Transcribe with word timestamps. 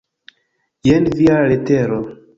Jen 0.89 1.05
via 1.19 1.37
letero. 1.53 2.01